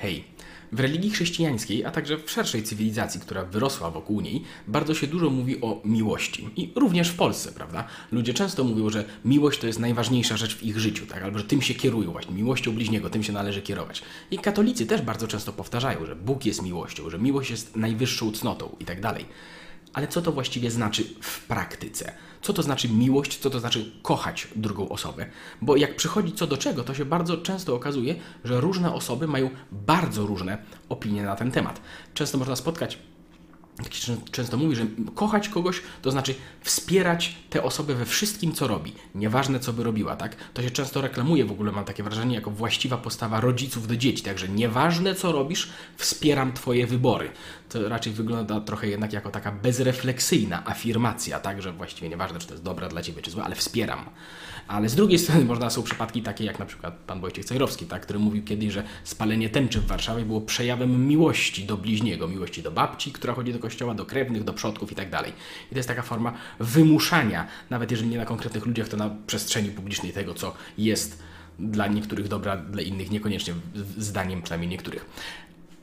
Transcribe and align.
Hej, 0.00 0.24
w 0.72 0.80
religii 0.80 1.10
chrześcijańskiej, 1.10 1.84
a 1.84 1.90
także 1.90 2.18
w 2.18 2.30
szerszej 2.30 2.62
cywilizacji, 2.62 3.20
która 3.20 3.44
wyrosła 3.44 3.90
wokół 3.90 4.20
niej, 4.20 4.42
bardzo 4.68 4.94
się 4.94 5.06
dużo 5.06 5.30
mówi 5.30 5.60
o 5.60 5.80
miłości. 5.84 6.48
I 6.56 6.72
również 6.76 7.08
w 7.08 7.16
Polsce, 7.16 7.52
prawda? 7.52 7.84
Ludzie 8.12 8.34
często 8.34 8.64
mówią, 8.64 8.90
że 8.90 9.04
miłość 9.24 9.60
to 9.60 9.66
jest 9.66 9.78
najważniejsza 9.78 10.36
rzecz 10.36 10.56
w 10.56 10.62
ich 10.62 10.78
życiu, 10.78 11.06
tak? 11.06 11.22
Albo 11.22 11.38
że 11.38 11.44
tym 11.44 11.62
się 11.62 11.74
kierują, 11.74 12.12
właśnie 12.12 12.34
miłością 12.34 12.72
bliźniego, 12.72 13.10
tym 13.10 13.22
się 13.22 13.32
należy 13.32 13.62
kierować. 13.62 14.02
I 14.30 14.38
katolicy 14.38 14.86
też 14.86 15.02
bardzo 15.02 15.28
często 15.28 15.52
powtarzają, 15.52 16.06
że 16.06 16.16
Bóg 16.16 16.44
jest 16.44 16.62
miłością, 16.62 17.10
że 17.10 17.18
miłość 17.18 17.50
jest 17.50 17.76
najwyższą 17.76 18.32
cnotą 18.32 18.76
i 18.80 18.84
tak 18.84 19.00
dalej. 19.00 19.24
Ale 19.92 20.08
co 20.08 20.22
to 20.22 20.32
właściwie 20.32 20.70
znaczy 20.70 21.04
w 21.20 21.46
praktyce? 21.46 22.12
Co 22.42 22.52
to 22.52 22.62
znaczy 22.62 22.88
miłość, 22.88 23.38
co 23.38 23.50
to 23.50 23.60
znaczy 23.60 23.92
kochać 24.02 24.48
drugą 24.56 24.88
osobę? 24.88 25.26
Bo 25.62 25.76
jak 25.76 25.96
przychodzi 25.96 26.32
co 26.32 26.46
do 26.46 26.56
czego, 26.56 26.84
to 26.84 26.94
się 26.94 27.04
bardzo 27.04 27.36
często 27.36 27.74
okazuje, 27.74 28.14
że 28.44 28.60
różne 28.60 28.94
osoby 28.94 29.26
mają 29.26 29.50
bardzo 29.72 30.26
różne 30.26 30.58
opinie 30.88 31.22
na 31.22 31.36
ten 31.36 31.50
temat. 31.50 31.80
Często 32.14 32.38
można 32.38 32.56
spotkać 32.56 32.98
jak 33.82 33.94
się 33.94 34.16
często 34.30 34.56
mówi, 34.56 34.76
że 34.76 34.86
kochać 35.14 35.48
kogoś 35.48 35.82
to 36.02 36.10
znaczy 36.10 36.34
wspierać 36.60 37.36
tę 37.50 37.62
osobę 37.62 37.94
we 37.94 38.04
wszystkim, 38.04 38.52
co 38.52 38.68
robi. 38.68 38.92
Nieważne, 39.14 39.60
co 39.60 39.72
by 39.72 39.84
robiła, 39.84 40.16
tak? 40.16 40.36
To 40.54 40.62
się 40.62 40.70
często 40.70 41.00
reklamuje 41.00 41.44
w 41.44 41.52
ogóle, 41.52 41.72
mam 41.72 41.84
takie 41.84 42.02
wrażenie, 42.02 42.34
jako 42.34 42.50
właściwa 42.50 42.96
postawa 42.96 43.40
rodziców 43.40 43.86
do 43.86 43.96
dzieci. 43.96 44.22
Także 44.22 44.48
nieważne, 44.48 45.14
co 45.14 45.32
robisz, 45.32 45.70
wspieram 45.96 46.52
Twoje 46.52 46.86
wybory. 46.86 47.30
To 47.70 47.88
raczej 47.88 48.12
wygląda 48.12 48.60
trochę 48.60 48.88
jednak 48.88 49.12
jako 49.12 49.30
taka 49.30 49.52
bezrefleksyjna 49.52 50.66
afirmacja, 50.66 51.40
tak? 51.40 51.62
Że 51.62 51.72
właściwie 51.72 52.08
nieważne, 52.08 52.38
czy 52.38 52.46
to 52.46 52.54
jest 52.54 52.64
dobra 52.64 52.88
dla 52.88 53.02
Ciebie, 53.02 53.22
czy 53.22 53.30
złe, 53.30 53.44
ale 53.44 53.54
wspieram. 53.54 54.04
Ale 54.68 54.88
z 54.88 54.94
drugiej 54.94 55.18
strony 55.18 55.44
można 55.44 55.70
są 55.70 55.82
przypadki 55.82 56.22
takie 56.22 56.44
jak 56.44 56.58
na 56.58 56.66
przykład 56.66 56.94
pan 57.06 57.20
Wojciech 57.20 57.44
Cejrowski, 57.44 57.86
tak, 57.86 58.02
który 58.02 58.18
mówił 58.18 58.44
kiedyś, 58.44 58.72
że 58.72 58.82
spalenie 59.04 59.50
tęczy 59.50 59.80
w 59.80 59.86
Warszawie 59.86 60.24
było 60.24 60.40
przejawem 60.40 61.06
miłości 61.06 61.64
do 61.64 61.76
bliźniego, 61.76 62.28
miłości 62.28 62.62
do 62.62 62.70
babci, 62.70 63.12
która 63.12 63.34
chodzi 63.34 63.52
do 63.52 63.58
kościoła, 63.58 63.94
do 63.94 64.06
krewnych, 64.06 64.44
do 64.44 64.52
przodków 64.52 64.92
i 64.92 64.94
tak 64.94 65.10
dalej. 65.10 65.32
I 65.66 65.70
to 65.70 65.76
jest 65.76 65.88
taka 65.88 66.02
forma 66.02 66.32
wymuszania, 66.60 67.46
nawet 67.70 67.90
jeżeli 67.90 68.10
nie 68.10 68.18
na 68.18 68.24
konkretnych 68.24 68.66
ludziach, 68.66 68.88
to 68.88 68.96
na 68.96 69.10
przestrzeni 69.26 69.70
publicznej 69.70 70.12
tego, 70.12 70.34
co 70.34 70.54
jest 70.78 71.22
dla 71.58 71.86
niektórych 71.86 72.28
dobra, 72.28 72.56
dla 72.56 72.82
innych 72.82 73.10
niekoniecznie, 73.10 73.54
zdaniem 73.98 74.42
przynajmniej 74.42 74.70
niektórych. 74.70 75.06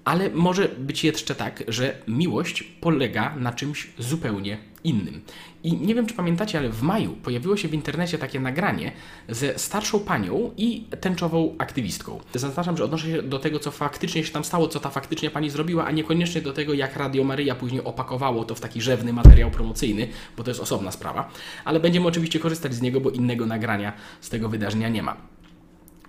Ale 0.07 0.29
może 0.29 0.67
być 0.67 1.03
jeszcze 1.03 1.35
tak, 1.35 1.63
że 1.67 1.97
miłość 2.07 2.63
polega 2.63 3.35
na 3.35 3.53
czymś 3.53 3.87
zupełnie 3.99 4.57
innym. 4.83 5.21
I 5.63 5.73
nie 5.73 5.95
wiem, 5.95 6.05
czy 6.05 6.13
pamiętacie, 6.13 6.57
ale 6.57 6.69
w 6.69 6.81
maju 6.81 7.15
pojawiło 7.15 7.57
się 7.57 7.67
w 7.67 7.73
internecie 7.73 8.17
takie 8.17 8.39
nagranie 8.39 8.91
ze 9.29 9.59
starszą 9.59 9.99
panią 9.99 10.51
i 10.57 10.83
tęczową 11.01 11.55
aktywistką. 11.57 12.19
Zaznaczam, 12.35 12.77
że 12.77 12.83
odnoszę 12.83 13.07
się 13.07 13.21
do 13.21 13.39
tego, 13.39 13.59
co 13.59 13.71
faktycznie 13.71 14.23
się 14.23 14.33
tam 14.33 14.43
stało, 14.43 14.67
co 14.67 14.79
ta 14.79 14.89
faktycznie 14.89 15.29
pani 15.29 15.49
zrobiła, 15.49 15.85
a 15.85 15.91
niekoniecznie 15.91 16.41
do 16.41 16.53
tego, 16.53 16.73
jak 16.73 16.95
Radio 16.95 17.23
Maryja 17.23 17.55
później 17.55 17.83
opakowało 17.83 18.45
to 18.45 18.55
w 18.55 18.59
taki 18.59 18.81
rzewny 18.81 19.13
materiał 19.13 19.51
promocyjny, 19.51 20.07
bo 20.37 20.43
to 20.43 20.51
jest 20.51 20.61
osobna 20.61 20.91
sprawa. 20.91 21.29
Ale 21.65 21.79
będziemy 21.79 22.07
oczywiście 22.07 22.39
korzystać 22.39 22.73
z 22.73 22.81
niego, 22.81 23.01
bo 23.01 23.09
innego 23.09 23.45
nagrania 23.45 23.93
z 24.21 24.29
tego 24.29 24.49
wydarzenia 24.49 24.89
nie 24.89 25.03
ma. 25.03 25.17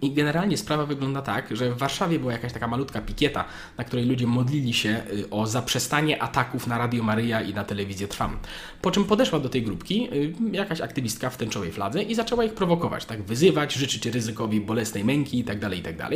I 0.03 0.13
generalnie 0.13 0.57
sprawa 0.57 0.87
wygląda 0.87 1.23
tak, 1.23 1.57
że 1.57 1.75
w 1.75 1.79
Warszawie 1.79 2.19
była 2.19 2.33
jakaś 2.33 2.53
taka 2.53 2.69
malutka 2.69 3.01
pikieta, 3.01 3.45
na 3.79 3.85
której 3.85 4.07
ludzie 4.07 4.27
modlili 4.27 4.75
się 4.75 5.03
y, 5.13 5.31
o 5.31 5.47
zaprzestanie 5.47 6.23
ataków 6.23 6.67
na 6.67 6.79
Radio 6.79 7.03
Maryja 7.03 7.43
i 7.43 7.55
na 7.55 7.65
telewizję 7.65 8.09
Trwam. 8.09 8.39
Po 8.83 8.91
czym 8.91 9.05
podeszła 9.05 9.39
do 9.39 9.49
tej 9.49 9.63
grupki 9.63 10.09
y, 10.13 10.35
jakaś 10.53 10.81
aktywistka 10.81 11.31
w 11.31 11.37
tęczowej 11.37 11.73
fladze 11.73 12.03
i 12.03 12.15
zaczęła 12.15 12.45
ich 12.45 12.55
prowokować, 12.55 13.05
tak 13.05 13.23
wyzywać, 13.23 13.75
życzyć 13.75 14.07
ryzykowi 14.07 14.61
bolesnej 14.61 15.05
męki 15.05 15.39
itd., 15.39 15.61
tak 15.61 15.77
itd. 15.77 15.97
Tak 15.99 16.13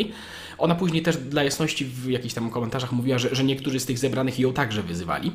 Ona 0.59 0.75
później 0.75 1.03
też 1.03 1.17
dla 1.17 1.43
jasności 1.43 1.85
w 1.85 2.11
jakichś 2.11 2.35
tam 2.35 2.51
komentarzach 2.51 2.93
mówiła, 2.93 3.19
że, 3.19 3.35
że 3.35 3.45
niektórzy 3.45 3.81
z 3.81 3.87
tych 3.87 3.99
zebranych 3.99 4.39
ją 4.39 4.53
także 4.53 4.83
wyzywali, 4.83 5.33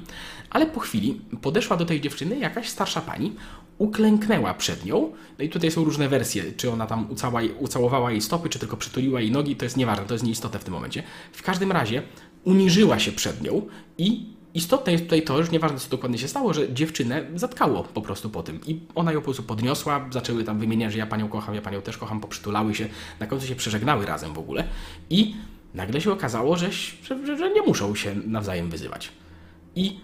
ale 0.49 0.65
po 0.65 0.79
chwili 0.79 1.21
podeszła 1.41 1.77
do 1.77 1.85
tej 1.85 2.01
dziewczyny 2.01 2.39
jakaś 2.39 2.69
starsza 2.69 3.01
pani, 3.01 3.33
uklęknęła 3.77 4.53
przed 4.53 4.85
nią. 4.85 5.11
No 5.39 5.45
i 5.45 5.49
tutaj 5.49 5.71
są 5.71 5.83
różne 5.83 6.09
wersje, 6.09 6.43
czy 6.57 6.71
ona 6.71 6.87
tam 6.87 7.11
ucała, 7.11 7.41
ucałowała 7.59 8.11
jej 8.11 8.21
stopy, 8.37 8.49
czy 8.49 8.59
tylko 8.59 8.77
przytuliła 8.77 9.21
jej 9.21 9.31
nogi, 9.31 9.55
to 9.55 9.65
jest 9.65 9.77
nieważne, 9.77 10.05
to 10.05 10.13
jest 10.13 10.25
nieistotne 10.25 10.59
w 10.59 10.63
tym 10.63 10.73
momencie. 10.73 11.03
W 11.31 11.43
każdym 11.43 11.71
razie 11.71 12.03
uniżyła 12.43 12.99
się 12.99 13.11
przed 13.11 13.41
nią 13.41 13.67
i 13.97 14.25
istotne 14.53 14.91
jest 14.91 15.03
tutaj 15.03 15.21
to, 15.21 15.43
że 15.43 15.51
nieważne 15.51 15.79
co 15.79 15.89
dokładnie 15.89 16.17
się 16.17 16.27
stało, 16.27 16.53
że 16.53 16.73
dziewczynę 16.73 17.25
zatkało 17.35 17.83
po 17.83 18.01
prostu 18.01 18.29
po 18.29 18.43
tym. 18.43 18.59
I 18.67 18.79
ona 18.95 19.11
ją 19.11 19.19
po 19.19 19.23
prostu 19.23 19.43
podniosła, 19.43 20.09
zaczęły 20.11 20.43
tam 20.43 20.59
wymieniać, 20.59 20.93
że 20.93 20.99
ja 20.99 21.07
panią 21.07 21.29
kocham, 21.29 21.55
ja 21.55 21.61
panią 21.61 21.81
też 21.81 21.97
kocham, 21.97 22.21
poprzytulały 22.21 22.75
się, 22.75 22.89
na 23.19 23.27
końcu 23.27 23.47
się 23.47 23.55
przeżegnały 23.55 24.05
razem 24.05 24.33
w 24.33 24.39
ogóle 24.39 24.63
i 25.09 25.35
nagle 25.73 26.01
się 26.01 26.11
okazało, 26.11 26.57
że, 26.57 26.71
że, 27.03 27.37
że 27.37 27.49
nie 27.53 27.61
muszą 27.61 27.95
się 27.95 28.15
nawzajem 28.25 28.69
wyzywać. 28.69 29.11
I 29.75 29.99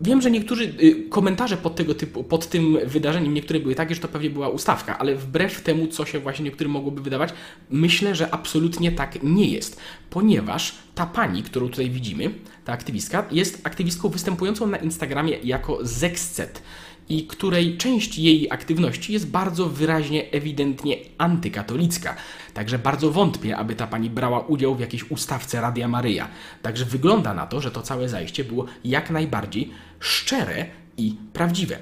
Wiem, 0.00 0.22
że 0.22 0.30
niektórzy 0.30 0.64
y, 0.64 1.08
komentarze 1.08 1.56
pod, 1.56 1.76
tego 1.76 1.94
typu, 1.94 2.24
pod 2.24 2.48
tym 2.48 2.78
wydarzeniem, 2.86 3.34
niektóre 3.34 3.60
były 3.60 3.74
takie, 3.74 3.94
że 3.94 4.00
to 4.00 4.08
pewnie 4.08 4.30
była 4.30 4.48
ustawka, 4.48 4.98
ale 4.98 5.14
wbrew 5.14 5.62
temu, 5.62 5.86
co 5.86 6.06
się 6.06 6.20
właśnie 6.20 6.44
niektórym 6.44 6.72
mogłoby 6.72 7.02
wydawać, 7.02 7.30
myślę, 7.70 8.14
że 8.14 8.34
absolutnie 8.34 8.92
tak 8.92 9.22
nie 9.22 9.48
jest, 9.48 9.80
ponieważ 10.10 10.74
ta 10.94 11.06
pani, 11.06 11.42
którą 11.42 11.68
tutaj 11.68 11.90
widzimy, 11.90 12.30
ta 12.64 12.72
aktywistka, 12.72 13.26
jest 13.30 13.66
aktywistką 13.66 14.08
występującą 14.08 14.66
na 14.66 14.76
Instagramie 14.76 15.38
jako 15.44 15.78
Zexcet 15.82 16.62
i 17.08 17.26
której 17.26 17.76
część 17.76 18.18
jej 18.18 18.50
aktywności 18.50 19.12
jest 19.12 19.30
bardzo 19.30 19.68
wyraźnie, 19.68 20.30
ewidentnie 20.30 20.96
antykatolicka. 21.18 22.16
Także 22.54 22.78
bardzo 22.78 23.10
wątpię, 23.10 23.56
aby 23.56 23.76
ta 23.76 23.86
pani 23.86 24.10
brała 24.10 24.40
udział 24.40 24.74
w 24.74 24.80
jakiejś 24.80 25.10
ustawce 25.10 25.60
Radia 25.60 25.88
Maryja. 25.88 26.28
Także 26.62 26.84
wygląda 26.84 27.34
na 27.34 27.46
to, 27.46 27.60
że 27.60 27.70
to 27.70 27.82
całe 27.82 28.08
zajście 28.08 28.44
było 28.44 28.64
jak 28.84 29.10
najbardziej 29.10 29.70
szczere 30.00 30.66
i 30.96 31.14
prawdziwe. 31.32 31.78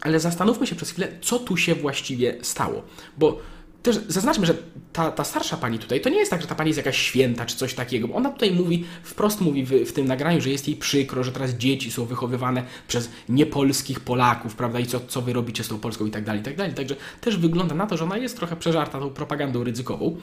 Ale 0.00 0.20
zastanówmy 0.20 0.66
się 0.66 0.76
przez 0.76 0.90
chwilę, 0.90 1.08
co 1.20 1.38
tu 1.38 1.56
się 1.56 1.74
właściwie 1.74 2.36
stało. 2.42 2.82
Bo 3.18 3.40
też 3.84 4.00
zaznaczmy, 4.08 4.46
że 4.46 4.54
ta, 4.92 5.10
ta 5.10 5.24
starsza 5.24 5.56
pani 5.56 5.78
tutaj, 5.78 6.00
to 6.00 6.08
nie 6.08 6.18
jest 6.18 6.30
tak, 6.30 6.42
że 6.42 6.46
ta 6.46 6.54
pani 6.54 6.68
jest 6.68 6.78
jakaś 6.78 6.98
święta 6.98 7.46
czy 7.46 7.56
coś 7.56 7.74
takiego. 7.74 8.08
Ona 8.14 8.30
tutaj 8.30 8.50
mówi, 8.50 8.84
wprost 9.02 9.40
mówi 9.40 9.64
w, 9.64 9.70
w, 9.70 9.92
tym 9.92 10.06
nagraniu, 10.06 10.40
że 10.40 10.50
jest 10.50 10.68
jej 10.68 10.76
przykro, 10.76 11.24
że 11.24 11.32
teraz 11.32 11.50
dzieci 11.50 11.90
są 11.90 12.04
wychowywane 12.04 12.62
przez 12.88 13.10
niepolskich 13.28 14.00
Polaków, 14.00 14.54
prawda, 14.54 14.80
i 14.80 14.86
co, 14.86 15.00
co 15.00 15.22
wy 15.22 15.32
robicie 15.32 15.64
z 15.64 15.68
tą 15.68 15.78
Polską 15.78 16.06
i 16.06 16.10
tak 16.10 16.24
dalej, 16.24 16.40
i 16.40 16.44
tak 16.44 16.56
dalej. 16.56 16.74
Także 16.74 16.96
też 17.20 17.36
wygląda 17.36 17.74
na 17.74 17.86
to, 17.86 17.96
że 17.96 18.04
ona 18.04 18.16
jest 18.16 18.36
trochę 18.36 18.56
przeżarta 18.56 19.00
tą 19.00 19.10
propagandą 19.10 19.64
ryzykową, 19.64 20.16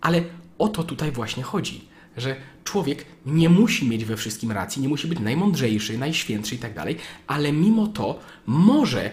ale 0.00 0.22
o 0.58 0.68
to 0.68 0.82
tutaj 0.82 1.12
właśnie 1.12 1.42
chodzi. 1.42 1.84
Że 2.16 2.36
człowiek 2.64 3.04
nie 3.26 3.48
musi 3.48 3.88
mieć 3.88 4.04
we 4.04 4.16
wszystkim 4.16 4.52
racji, 4.52 4.82
nie 4.82 4.88
musi 4.88 5.08
być 5.08 5.18
najmądrzejszy, 5.18 5.98
najświętszy 5.98 6.54
i 6.54 6.58
tak 6.58 6.74
dalej, 6.74 6.96
ale 7.26 7.52
mimo 7.52 7.86
to 7.86 8.18
może 8.46 9.10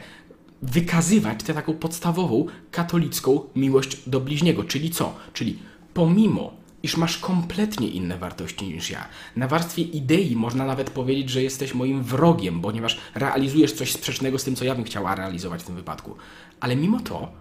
wykazywać 0.62 1.44
tę 1.44 1.54
taką 1.54 1.74
podstawową 1.74 2.46
katolicką 2.72 3.42
miłość 3.56 4.10
do 4.10 4.20
bliźniego. 4.20 4.64
Czyli 4.64 4.90
co? 4.90 5.16
Czyli 5.34 5.60
pomimo, 5.94 6.54
iż 6.84 6.98
masz 6.98 7.18
kompletnie 7.18 7.88
inne 7.88 8.18
wartości 8.18 8.66
niż 8.66 8.90
ja, 8.90 9.08
na 9.36 9.48
warstwie 9.48 9.82
idei 9.82 10.36
można 10.36 10.66
nawet 10.66 10.90
powiedzieć, 10.90 11.30
że 11.30 11.44
jesteś 11.44 11.74
moim 11.74 12.04
wrogiem, 12.04 12.62
ponieważ 12.62 12.98
realizujesz 13.16 13.74
coś 13.74 13.92
sprzecznego 13.92 14.40
z 14.40 14.44
tym, 14.44 14.56
co 14.56 14.66
ja 14.66 14.76
bym 14.76 14.84
chciała 14.84 15.16
realizować 15.16 15.62
w 15.62 15.66
tym 15.66 15.76
wypadku. 15.76 16.16
Ale 16.60 16.76
mimo 16.76 17.00
to 17.00 17.32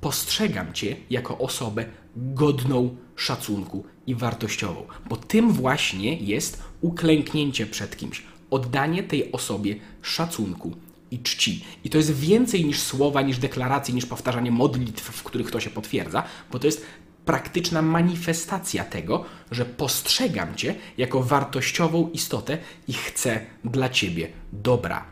postrzegam 0.00 0.72
Cię 0.72 0.96
jako 1.10 1.38
osobę 1.38 1.84
godną 2.16 2.96
szacunku 3.16 3.84
i 4.06 4.14
wartościową, 4.14 4.86
bo 5.08 5.16
tym 5.16 5.52
właśnie 5.52 6.16
jest 6.16 6.62
uklęknięcie 6.80 7.66
przed 7.66 7.96
kimś, 7.96 8.22
oddanie 8.50 9.02
tej 9.02 9.32
osobie 9.32 9.76
szacunku 10.02 10.72
i 11.16 11.22
czci. 11.22 11.64
I 11.84 11.90
to 11.90 11.98
jest 11.98 12.14
więcej 12.14 12.64
niż 12.64 12.80
słowa, 12.80 13.22
niż 13.22 13.38
deklaracje, 13.38 13.94
niż 13.94 14.06
powtarzanie 14.06 14.50
modlitw, 14.50 15.04
w 15.04 15.22
których 15.22 15.50
to 15.50 15.60
się 15.60 15.70
potwierdza, 15.70 16.22
bo 16.52 16.58
to 16.58 16.66
jest 16.66 16.86
praktyczna 17.24 17.82
manifestacja 17.82 18.84
tego, 18.84 19.24
że 19.50 19.64
postrzegam 19.64 20.54
Cię 20.54 20.74
jako 20.98 21.22
wartościową 21.22 22.10
istotę 22.12 22.58
i 22.88 22.92
chcę 22.92 23.40
dla 23.64 23.88
Ciebie 23.88 24.28
dobra. 24.52 25.04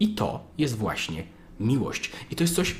I 0.00 0.08
to 0.08 0.44
jest 0.58 0.76
właśnie 0.76 1.24
miłość. 1.60 2.10
I 2.30 2.36
to 2.36 2.44
jest 2.44 2.54
coś 2.54 2.74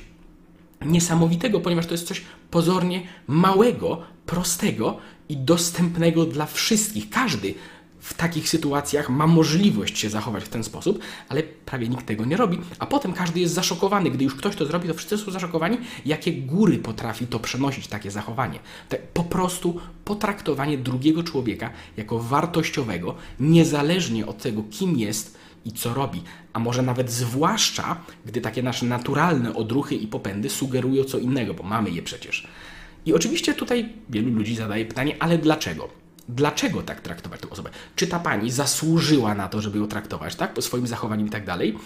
niesamowitego, 0.86 1.60
ponieważ 1.60 1.86
to 1.86 1.94
jest 1.94 2.06
coś 2.06 2.22
pozornie 2.50 3.02
małego, 3.26 4.02
prostego 4.26 4.98
i 5.28 5.36
dostępnego 5.36 6.24
dla 6.24 6.46
wszystkich. 6.46 7.10
Każdy 7.10 7.54
w 8.00 8.14
takich 8.14 8.48
sytuacjach 8.48 9.10
ma 9.10 9.26
możliwość 9.26 9.98
się 9.98 10.10
zachować 10.10 10.44
w 10.44 10.48
ten 10.48 10.64
sposób, 10.64 10.98
ale 11.28 11.42
prawie 11.42 11.88
nikt 11.88 12.06
tego 12.06 12.24
nie 12.24 12.36
robi, 12.36 12.58
a 12.78 12.86
potem 12.86 13.12
każdy 13.12 13.40
jest 13.40 13.54
zaszokowany. 13.54 14.10
Gdy 14.10 14.24
już 14.24 14.34
ktoś 14.34 14.56
to 14.56 14.66
zrobi, 14.66 14.88
to 14.88 14.94
wszyscy 14.94 15.18
są 15.18 15.30
zaszokowani, 15.30 15.78
jakie 16.06 16.32
góry 16.32 16.78
potrafi 16.78 17.26
to 17.26 17.38
przenosić, 17.38 17.86
takie 17.86 18.10
zachowanie. 18.10 18.58
Te 18.88 18.96
po 18.96 19.24
prostu 19.24 19.80
potraktowanie 20.04 20.78
drugiego 20.78 21.22
człowieka 21.22 21.70
jako 21.96 22.18
wartościowego, 22.18 23.14
niezależnie 23.40 24.26
od 24.26 24.38
tego, 24.38 24.62
kim 24.70 24.98
jest 24.98 25.38
i 25.64 25.72
co 25.72 25.94
robi, 25.94 26.22
a 26.52 26.58
może 26.58 26.82
nawet 26.82 27.10
zwłaszcza, 27.10 27.96
gdy 28.26 28.40
takie 28.40 28.62
nasze 28.62 28.86
naturalne 28.86 29.54
odruchy 29.54 29.94
i 29.94 30.06
popędy 30.06 30.50
sugerują 30.50 31.04
co 31.04 31.18
innego, 31.18 31.54
bo 31.54 31.62
mamy 31.62 31.90
je 31.90 32.02
przecież. 32.02 32.46
I 33.06 33.14
oczywiście 33.14 33.54
tutaj 33.54 33.88
wielu 34.10 34.30
ludzi 34.30 34.56
zadaje 34.56 34.84
pytanie, 34.84 35.16
ale 35.20 35.38
dlaczego? 35.38 35.88
Dlaczego 36.28 36.82
tak 36.82 37.00
traktować 37.00 37.40
tę 37.40 37.50
osobę. 37.50 37.70
Czy 37.96 38.06
ta 38.06 38.18
pani 38.18 38.50
zasłużyła 38.50 39.34
na 39.34 39.48
to, 39.48 39.60
żeby 39.60 39.78
ją 39.78 39.88
traktować, 39.88 40.36
tak? 40.36 40.54
Po 40.54 40.62
swoim 40.62 40.86
zachowaniu 40.86 41.26
i 41.26 41.30
tak 41.30 41.46
dalej? 41.46 41.78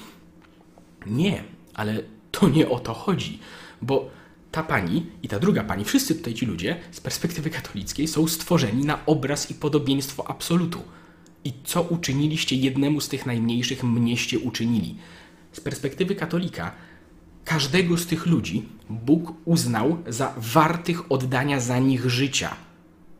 Nie, 1.06 1.44
ale 1.75 2.03
to 2.31 2.49
nie 2.49 2.69
o 2.69 2.81
to 2.81 2.94
chodzi, 2.94 3.39
bo 3.83 4.11
ta 4.53 4.62
pani 4.62 5.06
i 5.23 5.29
ta 5.29 5.39
druga 5.39 5.65
pani, 5.65 5.85
wszyscy 5.85 6.15
tutaj 6.15 6.35
ci 6.35 6.47
ludzie 6.47 6.81
z 6.91 7.00
perspektywy 7.00 7.50
katolickiej 7.50 8.09
są 8.09 8.29
stworzeni 8.29 8.85
na 8.85 9.06
obraz 9.06 9.50
i 9.50 9.55
podobieństwo 9.55 10.31
absolutu. 10.31 10.83
I 11.44 11.53
co 11.65 11.83
uczyniliście 11.83 12.56
jednemu 12.56 13.00
z 13.00 13.09
tych 13.09 13.27
najmniejszych, 13.27 13.85
mnieście 13.85 14.39
uczynili. 14.39 14.97
Z 15.53 15.61
perspektywy 15.61 16.15
katolika, 16.15 16.73
każdego 17.44 17.97
z 17.97 18.06
tych 18.06 18.27
ludzi 18.27 18.69
Bóg 18.91 19.33
uznał 19.44 19.99
za 20.06 20.35
wartych 20.37 21.12
oddania 21.12 21.61
za 21.61 21.79
nich 21.79 22.11
życia. 22.11 22.56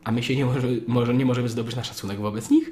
A 0.03 0.11
my 0.11 0.23
się 0.23 0.35
nie, 0.35 0.45
może, 0.45 0.67
może, 0.87 1.13
nie 1.13 1.25
możemy 1.25 1.49
zdobyć 1.49 1.75
na 1.75 1.83
szacunek 1.83 2.19
wobec 2.19 2.49
nich? 2.49 2.71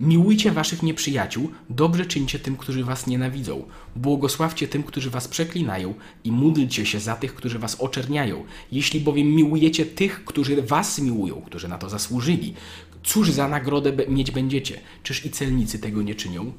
Miłujcie 0.00 0.52
waszych 0.52 0.82
nieprzyjaciół, 0.82 1.50
dobrze 1.70 2.06
czyńcie 2.06 2.38
tym, 2.38 2.56
którzy 2.56 2.84
was 2.84 3.06
nienawidzą. 3.06 3.64
Błogosławcie 3.96 4.68
tym, 4.68 4.82
którzy 4.82 5.10
was 5.10 5.28
przeklinają 5.28 5.94
i 6.24 6.32
módlcie 6.32 6.86
się 6.86 7.00
za 7.00 7.16
tych, 7.16 7.34
którzy 7.34 7.58
was 7.58 7.80
oczerniają. 7.80 8.44
Jeśli 8.72 9.00
bowiem 9.00 9.26
miłujecie 9.26 9.86
tych, 9.86 10.24
którzy 10.24 10.62
was 10.62 10.98
miłują, 10.98 11.42
którzy 11.46 11.68
na 11.68 11.78
to 11.78 11.88
zasłużyli, 11.88 12.54
cóż 13.02 13.30
za 13.30 13.48
nagrodę 13.48 13.92
mieć 14.08 14.30
będziecie? 14.30 14.80
Czyż 15.02 15.26
i 15.26 15.30
celnicy 15.30 15.78
tego 15.78 16.02
nie 16.02 16.14
czynią? 16.14 16.52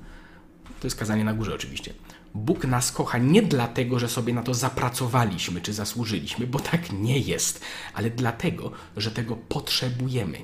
To 0.80 0.88
jest 0.88 0.98
kazanie 0.98 1.24
na 1.24 1.34
górze 1.34 1.56
oczywiście. 1.56 1.94
Bóg 2.36 2.66
nas 2.66 2.92
kocha 2.92 3.18
nie 3.18 3.42
dlatego, 3.42 4.00
że 4.00 4.10
sobie 4.10 4.34
na 4.34 4.44
to 4.44 4.54
zapracowaliśmy 4.54 5.62
czy 5.62 5.74
zasłużyliśmy, 5.74 6.48
bo 6.48 6.60
tak 6.60 6.92
nie 6.92 7.20
jest, 7.20 7.62
ale 7.94 8.10
dlatego, 8.10 8.72
że 8.98 9.12
tego 9.12 9.36
potrzebujemy. 9.36 10.38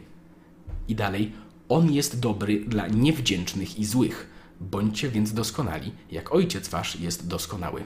I 0.88 0.96
dalej, 0.96 1.32
On 1.70 1.92
jest 1.92 2.20
dobry 2.20 2.66
dla 2.66 2.88
niewdzięcznych 2.88 3.80
i 3.80 3.86
złych. 3.86 4.30
Bądźcie 4.60 5.10
więc 5.10 5.34
doskonali, 5.34 5.92
jak 6.12 6.34
Ojciec 6.34 6.68
Wasz 6.68 7.00
jest 7.00 7.28
doskonały. 7.28 7.84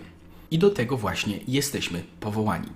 I 0.51 0.59
do 0.59 0.69
tego 0.69 0.97
właśnie 0.97 1.39
jesteśmy 1.47 2.03
powołani. 2.19 2.67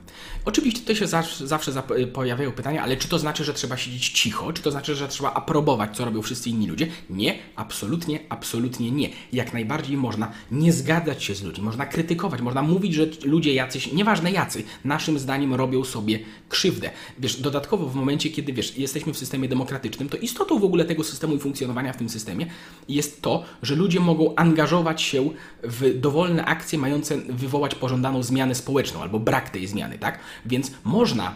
Oczywiście 0.46 0.80
tutaj 0.80 0.96
się 0.96 1.08
zawsze, 1.08 1.48
zawsze 1.48 1.84
pojawiają 2.14 2.52
pytania, 2.52 2.84
ale 2.84 2.98
czy 2.98 3.08
to 3.08 3.20
znaczy, 3.20 3.44
że 3.44 3.54
trzeba 3.54 3.78
siedzieć 3.78 4.10
cicho? 4.10 4.54
Czy 4.54 4.62
to 4.62 4.72
znaczy, 4.72 4.96
że 4.96 5.08
trzeba 5.08 5.34
aprobować, 5.34 5.98
co 5.98 6.06
robią 6.06 6.22
wszyscy 6.22 6.50
inni 6.50 6.68
ludzie? 6.68 6.88
Nie, 7.10 7.40
absolutnie, 7.56 8.20
absolutnie 8.30 8.92
nie. 8.92 9.10
Jak 9.34 9.54
najbardziej 9.54 9.98
można 9.98 10.32
nie 10.52 10.74
zgadzać 10.74 11.24
się 11.24 11.36
z 11.36 11.44
ludźmi, 11.44 11.64
można 11.64 11.86
krytykować, 11.86 12.42
można 12.42 12.62
mówić, 12.62 12.94
że 12.94 13.08
ludzie 13.24 13.54
jacyś, 13.54 13.94
nieważne 13.94 14.32
jacy, 14.32 14.64
naszym 14.84 15.20
zdaniem 15.20 15.54
robią 15.54 15.84
sobie 15.84 16.20
krzywdę. 16.50 16.90
Wiesz, 17.20 17.42
dodatkowo 17.42 17.90
w 17.90 17.96
momencie, 17.96 18.30
kiedy 18.30 18.54
wiesz, 18.54 18.78
jesteśmy 18.78 19.14
w 19.14 19.18
systemie 19.18 19.50
demokratycznym, 19.50 20.10
to 20.10 20.18
istotą 20.18 20.60
w 20.60 20.64
ogóle 20.64 20.86
tego 20.86 21.04
systemu 21.04 21.36
i 21.36 21.40
funkcjonowania 21.40 21.94
w 21.94 21.98
tym 21.98 22.10
systemie 22.10 22.46
jest 22.90 23.22
to, 23.22 23.44
że 23.62 23.76
ludzie 23.76 24.00
mogą 24.00 24.36
angażować 24.36 25.02
się 25.02 25.30
w 25.64 26.00
dowolne 26.00 26.46
akcje 26.46 26.80
mające 26.80 27.18
wywołać 27.18 27.65
pożądaną 27.74 28.24
zmianę 28.24 28.56
społeczną 28.56 29.02
albo 29.02 29.20
brak 29.20 29.50
tej 29.50 29.68
zmiany, 29.68 29.98
tak? 29.98 30.20
Więc 30.46 30.72
można 30.84 31.36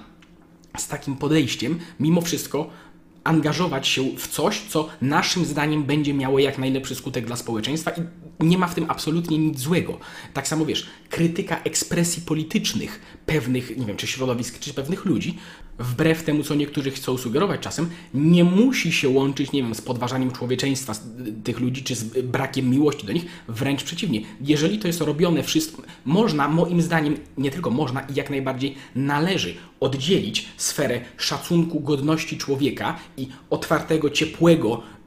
z 0.77 0.87
takim 0.87 1.15
podejściem 1.15 1.79
mimo 1.99 2.21
wszystko 2.21 2.69
angażować 3.23 3.87
się 3.87 4.03
w 4.17 4.27
coś, 4.27 4.61
co 4.61 4.89
naszym 5.01 5.45
zdaniem 5.45 5.83
będzie 5.83 6.13
miało 6.13 6.39
jak 6.39 6.57
najlepszy 6.57 6.95
skutek 6.95 7.25
dla 7.25 7.35
społeczeństwa 7.35 7.91
i 7.91 8.01
nie 8.39 8.57
ma 8.57 8.67
w 8.67 8.75
tym 8.75 8.85
absolutnie 8.87 9.37
nic 9.37 9.59
złego. 9.59 9.97
Tak 10.33 10.47
samo 10.47 10.65
wiesz, 10.65 10.89
krytyka 11.09 11.61
ekspresji 11.63 12.21
politycznych 12.21 13.01
pewnych, 13.25 13.77
nie 13.77 13.85
wiem, 13.85 13.97
czy 13.97 14.07
środowisk, 14.07 14.59
czy 14.59 14.73
pewnych 14.73 15.05
ludzi, 15.05 15.37
wbrew 15.79 16.23
temu, 16.23 16.43
co 16.43 16.55
niektórzy 16.55 16.91
chcą 16.91 17.17
sugerować 17.17 17.61
czasem, 17.61 17.89
nie 18.13 18.43
musi 18.43 18.91
się 18.91 19.09
łączyć, 19.09 19.51
nie 19.51 19.63
wiem, 19.63 19.75
z 19.75 19.81
podważaniem 19.81 20.31
człowieczeństwa 20.31 20.93
tych 21.43 21.59
ludzi, 21.59 21.83
czy 21.83 21.95
z 21.95 22.03
brakiem 22.21 22.69
miłości 22.69 23.07
do 23.07 23.13
nich, 23.13 23.25
wręcz 23.47 23.83
przeciwnie. 23.83 24.21
Jeżeli 24.41 24.79
to 24.79 24.87
jest 24.87 25.01
robione 25.01 25.43
wszystko, 25.43 25.83
można, 26.05 26.47
moim 26.47 26.81
zdaniem, 26.81 27.17
nie 27.37 27.51
tylko 27.51 27.69
można 27.71 28.01
i 28.01 28.15
jak 28.15 28.29
najbardziej 28.29 28.75
należy 28.95 29.53
oddzielić 29.79 30.47
sferę 30.57 31.01
szacunku, 31.17 31.79
godności 31.79 32.37
człowieka 32.37 32.99
i 33.17 33.27
otwartego, 33.49 34.09
ciepłego 34.09 34.81
y, 34.81 34.98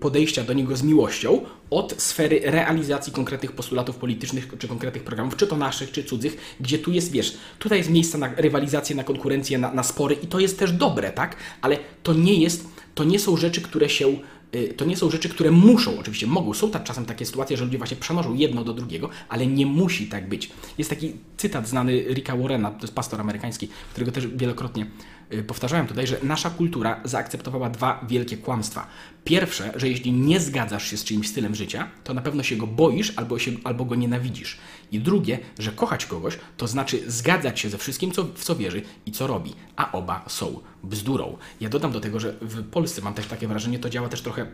podejścia 0.00 0.44
do 0.44 0.52
niego 0.52 0.76
z 0.76 0.82
miłością 0.82 1.40
od 1.70 2.02
sfery 2.02 2.40
realizacji 2.44 3.12
konkretnych 3.12 3.52
postulatów 3.52 3.96
politycznych 3.96 4.48
czy 4.58 4.68
konkretnych 4.68 5.04
programów, 5.04 5.36
czy 5.36 5.46
to 5.46 5.56
naszych, 5.56 5.92
czy 5.92 6.04
cudzych, 6.04 6.56
gdzie 6.60 6.78
tu 6.78 6.92
jest, 6.92 7.12
wiesz, 7.12 7.36
tutaj 7.58 7.78
jest 7.78 7.90
miejsce 7.90 8.18
na 8.18 8.30
rywalizację, 8.36 8.96
na 8.96 9.04
konkurencję, 9.04 9.58
na, 9.58 9.72
na 9.74 9.82
spory 9.82 10.16
i 10.22 10.26
to 10.26 10.40
jest 10.40 10.58
też 10.58 10.72
dobre, 10.72 11.12
tak? 11.12 11.36
Ale 11.60 11.78
to 12.02 12.14
nie 12.14 12.34
jest, 12.34 12.68
to 12.94 13.04
nie 13.04 13.18
są 13.18 13.36
rzeczy, 13.36 13.60
które 13.60 13.88
się 13.88 14.06
Y, 14.08 14.37
to 14.76 14.84
nie 14.84 14.96
są 14.96 15.10
rzeczy, 15.10 15.28
które 15.28 15.50
muszą, 15.50 15.98
oczywiście 15.98 16.26
mogą, 16.26 16.54
są 16.54 16.70
tak 16.70 16.84
czasem 16.84 17.04
takie 17.04 17.26
sytuacje, 17.26 17.56
że 17.56 17.64
ludzie 17.64 17.78
właśnie 17.78 17.96
przenoszą 17.96 18.34
jedno 18.34 18.64
do 18.64 18.74
drugiego, 18.74 19.08
ale 19.28 19.46
nie 19.46 19.66
musi 19.66 20.06
tak 20.06 20.28
być. 20.28 20.50
Jest 20.78 20.90
taki 20.90 21.12
cytat 21.36 21.68
znany 21.68 22.04
Ricka 22.14 22.36
Warrena, 22.36 22.70
to 22.70 22.82
jest 22.82 22.94
pastor 22.94 23.20
amerykański, 23.20 23.68
którego 23.90 24.12
też 24.12 24.26
wielokrotnie 24.26 24.86
y, 25.32 25.42
powtarzałem 25.42 25.86
tutaj, 25.86 26.06
że 26.06 26.16
nasza 26.22 26.50
kultura 26.50 27.00
zaakceptowała 27.04 27.70
dwa 27.70 28.04
wielkie 28.08 28.36
kłamstwa. 28.36 28.86
Pierwsze, 29.24 29.72
że 29.76 29.88
jeśli 29.88 30.12
nie 30.12 30.40
zgadzasz 30.40 30.90
się 30.90 30.96
z 30.96 31.04
czyimś 31.04 31.28
stylem 31.28 31.54
życia, 31.54 31.88
to 32.04 32.14
na 32.14 32.20
pewno 32.22 32.42
się 32.42 32.56
go 32.56 32.66
boisz 32.66 33.12
albo, 33.16 33.38
się, 33.38 33.52
albo 33.64 33.84
go 33.84 33.94
nienawidzisz. 33.94 34.58
I 34.92 35.00
drugie, 35.00 35.38
że 35.58 35.72
kochać 35.72 36.06
kogoś 36.06 36.38
to 36.56 36.66
znaczy 36.66 37.10
zgadzać 37.10 37.60
się 37.60 37.70
ze 37.70 37.78
wszystkim, 37.78 38.12
co, 38.12 38.24
w 38.24 38.44
co 38.44 38.56
wierzy 38.56 38.82
i 39.06 39.12
co 39.12 39.26
robi, 39.26 39.54
a 39.76 39.92
oba 39.92 40.24
są 40.28 40.60
bzdurą. 40.84 41.36
Ja 41.60 41.68
dodam 41.68 41.92
do 41.92 42.00
tego, 42.00 42.20
że 42.20 42.32
w 42.40 42.70
Polsce 42.70 43.02
mam 43.02 43.14
też 43.14 43.26
takie 43.26 43.48
wrażenie, 43.48 43.78
to 43.78 43.90
działa 43.90 44.08
też 44.08 44.22
trochę 44.22 44.46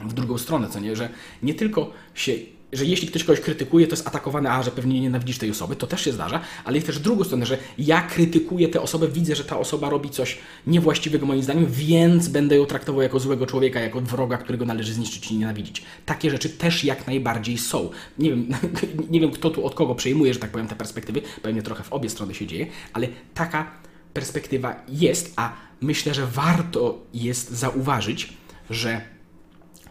w 0.00 0.12
drugą 0.12 0.38
stronę, 0.38 0.68
co 0.68 0.80
nie, 0.80 0.96
że 0.96 1.08
nie 1.42 1.54
tylko 1.54 1.90
się 2.14 2.32
że 2.72 2.84
jeśli 2.84 3.08
ktoś 3.08 3.24
kogoś 3.24 3.40
krytykuje, 3.40 3.86
to 3.86 3.92
jest 3.92 4.08
atakowany, 4.08 4.50
a 4.50 4.62
że 4.62 4.70
pewnie 4.70 5.00
nienawidzisz 5.00 5.38
tej 5.38 5.50
osoby, 5.50 5.76
to 5.76 5.86
też 5.86 6.04
się 6.04 6.12
zdarza, 6.12 6.40
ale 6.64 6.76
jest 6.76 6.86
też 6.86 6.98
drugą 6.98 7.24
stronę, 7.24 7.46
że 7.46 7.58
ja 7.78 8.02
krytykuję 8.02 8.68
tę 8.68 8.80
osobę, 8.80 9.08
widzę, 9.08 9.36
że 9.36 9.44
ta 9.44 9.58
osoba 9.58 9.90
robi 9.90 10.10
coś 10.10 10.38
niewłaściwego 10.66 11.26
moim 11.26 11.42
zdaniem, 11.42 11.66
więc 11.70 12.28
będę 12.28 12.56
ją 12.56 12.66
traktował 12.66 13.02
jako 13.02 13.20
złego 13.20 13.46
człowieka, 13.46 13.80
jako 13.80 14.00
wroga, 14.00 14.36
którego 14.36 14.64
należy 14.64 14.92
zniszczyć 14.92 15.30
i 15.30 15.36
nienawidzić. 15.36 15.82
Takie 16.06 16.30
rzeczy 16.30 16.48
też 16.50 16.84
jak 16.84 17.06
najbardziej 17.06 17.58
są. 17.58 17.90
Nie 18.18 18.30
wiem, 18.30 18.48
nie 19.10 19.20
wiem 19.20 19.30
kto 19.30 19.50
tu 19.50 19.66
od 19.66 19.74
kogo 19.74 19.94
przejmuje, 19.94 20.34
że 20.34 20.40
tak 20.40 20.50
powiem, 20.50 20.68
te 20.68 20.76
perspektywy, 20.76 21.22
pewnie 21.42 21.62
trochę 21.62 21.82
w 21.84 21.92
obie 21.92 22.10
strony 22.10 22.34
się 22.34 22.46
dzieje, 22.46 22.66
ale 22.92 23.08
taka 23.34 23.70
perspektywa 24.14 24.76
jest, 24.88 25.32
a 25.36 25.52
myślę, 25.80 26.14
że 26.14 26.26
warto 26.26 26.98
jest 27.14 27.50
zauważyć, 27.50 28.32
że 28.70 29.00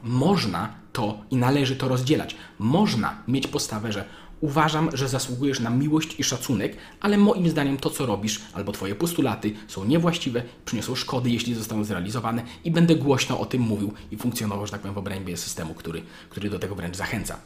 można 0.03 0.70
to 0.93 1.17
i 1.31 1.36
należy 1.36 1.75
to 1.75 1.88
rozdzielać. 1.88 2.36
Można 2.60 3.24
mieć 3.27 3.48
postawę, 3.48 3.91
że 3.91 4.05
uważam, 4.41 4.89
że 4.93 5.10
zasługujesz 5.10 5.60
na 5.60 5.70
miłość 5.70 6.20
i 6.20 6.24
szacunek, 6.24 6.77
ale 7.00 7.17
moim 7.17 7.50
zdaniem 7.50 7.77
to, 7.77 7.89
co 7.89 8.05
robisz, 8.05 8.41
albo 8.53 8.72
Twoje 8.72 8.96
postulaty 8.96 9.53
są 9.67 9.86
niewłaściwe, 9.86 10.43
przyniosą 10.65 10.96
szkody, 10.96 11.29
jeśli 11.29 11.53
zostaną 11.53 11.84
zrealizowane 11.84 12.43
i 12.63 12.72
będę 12.72 12.96
głośno 12.96 13.39
o 13.39 13.46
tym 13.46 13.62
mówił 13.62 13.93
i 14.12 14.17
funkcjonował, 14.17 14.65
że 14.65 14.72
tak 14.72 14.81
powiem, 14.81 14.96
w 14.96 14.98
obrębie 14.98 15.38
systemu, 15.38 15.74
który, 15.74 16.01
który 16.29 16.50
do 16.50 16.60
tego 16.60 16.75
wręcz 16.75 16.96
zachęca. 16.96 17.38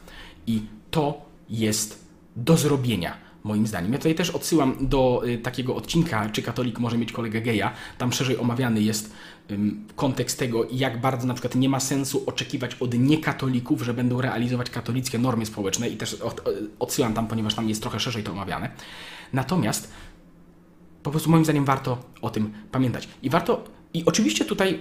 I 0.46 0.62
to 0.90 1.20
jest 1.48 2.06
do 2.36 2.56
zrobienia 2.56 3.26
moim 3.44 3.66
zdaniem. 3.66 3.92
Ja 3.92 3.98
tutaj 3.98 4.14
też 4.14 4.30
odsyłam 4.30 4.76
do 4.80 5.22
y, 5.26 5.38
takiego 5.38 5.76
odcinka, 5.76 6.30
czy 6.30 6.42
katolik 6.42 6.78
może 6.78 6.98
mieć 6.98 7.12
kolegę 7.12 7.40
geja. 7.40 7.72
Tam 7.98 8.12
szerzej 8.12 8.38
omawiany 8.38 8.82
jest 8.82 9.12
kontekst 9.96 10.38
tego, 10.38 10.66
jak 10.72 11.00
bardzo 11.00 11.26
na 11.26 11.34
przykład 11.34 11.54
nie 11.54 11.68
ma 11.68 11.80
sensu 11.80 12.22
oczekiwać 12.26 12.74
od 12.74 12.98
niekatolików, 12.98 13.82
że 13.82 13.94
będą 13.94 14.20
realizować 14.20 14.70
katolickie 14.70 15.18
normy 15.18 15.46
społeczne 15.46 15.88
i 15.88 15.96
też 15.96 16.14
od, 16.14 16.48
odsyłam 16.78 17.14
tam, 17.14 17.26
ponieważ 17.26 17.54
tam 17.54 17.68
jest 17.68 17.82
trochę 17.82 18.00
szerzej 18.00 18.22
to 18.22 18.32
omawiane. 18.32 18.70
Natomiast 19.32 19.92
po 21.02 21.10
prostu 21.10 21.30
moim 21.30 21.44
zdaniem 21.44 21.64
warto 21.64 21.98
o 22.22 22.30
tym 22.30 22.52
pamiętać. 22.72 23.08
I 23.22 23.30
warto, 23.30 23.64
i 23.94 24.04
oczywiście 24.04 24.44
tutaj 24.44 24.80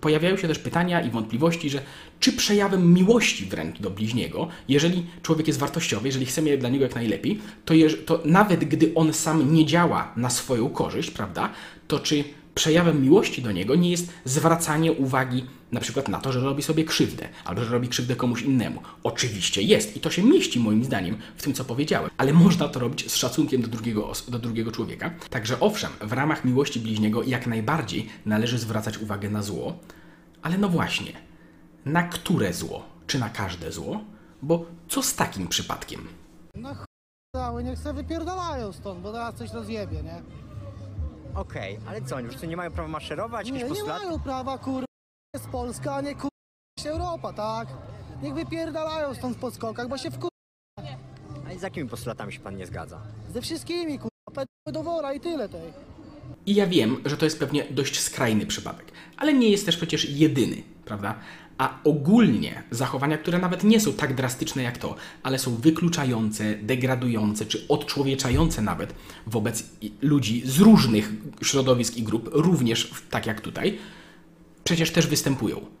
pojawiają 0.00 0.36
się 0.36 0.48
też 0.48 0.58
pytania 0.58 1.00
i 1.00 1.10
wątpliwości, 1.10 1.70
że 1.70 1.82
czy 2.20 2.32
przejawem 2.32 2.94
miłości 2.94 3.46
wręcz 3.46 3.80
do 3.80 3.90
bliźniego, 3.90 4.48
jeżeli 4.68 5.06
człowiek 5.22 5.46
jest 5.46 5.58
wartościowy, 5.58 6.08
jeżeli 6.08 6.26
chcemy 6.26 6.58
dla 6.58 6.68
niego 6.68 6.84
jak 6.84 6.94
najlepiej, 6.94 7.40
to, 7.64 7.74
to 8.06 8.22
nawet 8.24 8.64
gdy 8.64 8.94
on 8.94 9.12
sam 9.12 9.54
nie 9.54 9.66
działa 9.66 10.12
na 10.16 10.30
swoją 10.30 10.68
korzyść, 10.68 11.10
prawda, 11.10 11.50
to 11.88 11.98
czy 11.98 12.24
przejawem 12.54 13.02
miłości 13.02 13.42
do 13.42 13.52
niego 13.52 13.74
nie 13.74 13.90
jest 13.90 14.12
zwracanie 14.24 14.92
uwagi 14.92 15.46
na 15.72 15.80
przykład 15.80 16.08
na 16.08 16.18
to, 16.18 16.32
że 16.32 16.40
robi 16.40 16.62
sobie 16.62 16.84
krzywdę, 16.84 17.28
albo 17.44 17.64
że 17.64 17.70
robi 17.70 17.88
krzywdę 17.88 18.16
komuś 18.16 18.42
innemu. 18.42 18.82
Oczywiście 19.02 19.62
jest 19.62 19.96
i 19.96 20.00
to 20.00 20.10
się 20.10 20.22
mieści 20.22 20.60
moim 20.60 20.84
zdaniem 20.84 21.16
w 21.36 21.42
tym, 21.42 21.54
co 21.54 21.64
powiedziałem, 21.64 22.10
ale 22.16 22.32
można 22.32 22.68
to 22.68 22.80
robić 22.80 23.10
z 23.12 23.16
szacunkiem 23.16 23.62
do 23.62 23.68
drugiego, 23.68 24.12
do 24.28 24.38
drugiego 24.38 24.72
człowieka. 24.72 25.10
Także 25.30 25.60
owszem, 25.60 25.90
w 26.00 26.12
ramach 26.12 26.44
miłości 26.44 26.80
bliźniego 26.80 27.22
jak 27.22 27.46
najbardziej 27.46 28.08
należy 28.26 28.58
zwracać 28.58 28.98
uwagę 28.98 29.30
na 29.30 29.42
zło, 29.42 29.78
ale 30.42 30.58
no 30.58 30.68
właśnie, 30.68 31.12
na 31.84 32.02
które 32.02 32.52
zło? 32.52 32.84
Czy 33.06 33.18
na 33.18 33.28
każde 33.28 33.72
zło? 33.72 34.04
Bo 34.42 34.66
co 34.88 35.02
z 35.02 35.14
takim 35.14 35.48
przypadkiem? 35.48 36.08
No 36.54 36.74
ch... 36.74 36.84
cały, 37.36 37.64
niech 37.64 37.78
se 37.78 37.92
wypierdalają 37.92 38.72
stąd, 38.72 39.00
bo 39.00 39.12
teraz 39.12 39.34
coś 39.34 39.52
rozjebie, 39.52 40.02
nie? 40.02 40.22
Okej, 41.34 41.78
ale 41.88 42.02
co, 42.02 42.16
oni 42.16 42.28
nie 42.48 42.56
mają 42.56 42.70
prawa 42.70 42.88
maszerować, 42.88 43.46
jakieś 43.48 43.62
Nie, 43.62 43.68
nie 43.68 43.74
postulaty? 43.74 44.06
mają 44.06 44.20
prawa, 44.20 44.58
kur... 44.58 44.84
jest 45.34 45.48
Polska, 45.48 45.94
a 45.94 46.00
nie 46.00 46.14
kur... 46.14 46.30
jest 46.78 46.88
Europa, 46.88 47.32
tak? 47.32 47.68
Niech 48.22 48.34
wypierdalają 48.34 49.14
stąd 49.14 49.36
w 49.36 49.40
podskokach, 49.40 49.88
bo 49.88 49.98
się 49.98 50.10
wkur... 50.10 50.30
A 51.48 51.58
z 51.58 51.62
jakimi 51.62 51.88
postulatami 51.88 52.32
się 52.32 52.40
pan 52.40 52.56
nie 52.56 52.66
zgadza? 52.66 53.00
ze 53.34 53.42
wszystkimi, 53.42 53.98
kur... 53.98 54.10
Pedły 54.34 54.72
do 54.72 54.82
wora 54.82 55.12
i 55.12 55.20
tyle 55.20 55.48
tej. 55.48 55.72
I 56.46 56.54
ja 56.54 56.66
wiem, 56.66 56.96
że 57.04 57.16
to 57.16 57.24
jest 57.24 57.38
pewnie 57.38 57.66
dość 57.70 58.00
skrajny 58.00 58.46
przypadek, 58.46 58.92
ale 59.16 59.34
nie 59.34 59.48
jest 59.48 59.66
też 59.66 59.76
przecież 59.76 60.10
jedyny, 60.10 60.62
prawda? 60.84 61.14
A 61.58 61.78
ogólnie 61.84 62.62
zachowania, 62.70 63.18
które 63.18 63.38
nawet 63.38 63.64
nie 63.64 63.80
są 63.80 63.92
tak 63.92 64.14
drastyczne 64.14 64.62
jak 64.62 64.78
to, 64.78 64.96
ale 65.22 65.38
są 65.38 65.56
wykluczające, 65.56 66.54
degradujące 66.62 67.46
czy 67.46 67.68
odczłowieczające 67.68 68.62
nawet 68.62 68.94
wobec 69.26 69.64
ludzi 70.02 70.42
z 70.44 70.58
różnych 70.58 71.12
środowisk 71.42 71.96
i 71.96 72.02
grup, 72.02 72.28
również 72.32 72.90
tak 73.10 73.26
jak 73.26 73.40
tutaj, 73.40 73.78
przecież 74.64 74.90
też 74.90 75.06
występują. 75.06 75.79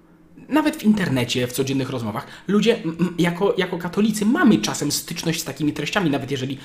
Nawet 0.50 0.76
w 0.76 0.82
internecie, 0.82 1.46
w 1.46 1.52
codziennych 1.52 1.90
rozmowach, 1.90 2.26
ludzie 2.48 2.82
jako, 3.18 3.54
jako 3.58 3.78
katolicy 3.78 4.26
mamy 4.26 4.58
czasem 4.58 4.92
styczność 4.92 5.40
z 5.40 5.44
takimi 5.44 5.72
treściami, 5.72 6.10
nawet 6.10 6.30
jeżeli, 6.30 6.58